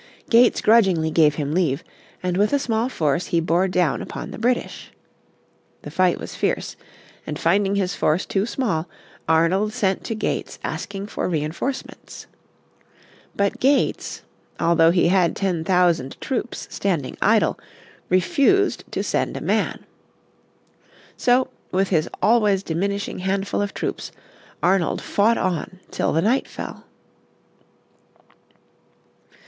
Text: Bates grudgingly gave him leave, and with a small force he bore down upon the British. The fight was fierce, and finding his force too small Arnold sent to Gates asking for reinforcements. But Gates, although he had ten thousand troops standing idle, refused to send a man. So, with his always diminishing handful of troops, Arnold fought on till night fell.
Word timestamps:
Bates 0.31 0.61
grudgingly 0.61 1.11
gave 1.11 1.35
him 1.35 1.53
leave, 1.53 1.83
and 2.23 2.35
with 2.35 2.53
a 2.53 2.57
small 2.57 2.89
force 2.89 3.27
he 3.27 3.39
bore 3.39 3.67
down 3.67 4.01
upon 4.01 4.31
the 4.31 4.39
British. 4.39 4.91
The 5.83 5.91
fight 5.91 6.17
was 6.17 6.33
fierce, 6.33 6.75
and 7.27 7.37
finding 7.37 7.75
his 7.75 7.93
force 7.93 8.25
too 8.25 8.47
small 8.47 8.89
Arnold 9.29 9.73
sent 9.73 10.03
to 10.05 10.15
Gates 10.15 10.57
asking 10.63 11.05
for 11.05 11.29
reinforcements. 11.29 12.25
But 13.35 13.59
Gates, 13.59 14.23
although 14.59 14.89
he 14.89 15.09
had 15.09 15.35
ten 15.35 15.63
thousand 15.63 16.19
troops 16.19 16.67
standing 16.71 17.15
idle, 17.21 17.59
refused 18.09 18.83
to 18.93 19.03
send 19.03 19.37
a 19.37 19.39
man. 19.39 19.85
So, 21.15 21.49
with 21.71 21.89
his 21.89 22.09
always 22.23 22.63
diminishing 22.63 23.19
handful 23.19 23.61
of 23.61 23.75
troops, 23.75 24.11
Arnold 24.63 24.99
fought 24.99 25.37
on 25.37 25.79
till 25.91 26.11
night 26.13 26.47
fell. 26.47 26.85